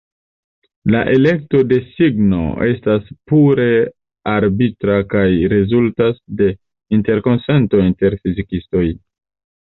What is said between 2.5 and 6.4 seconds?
estas pure arbitra kaj rezultas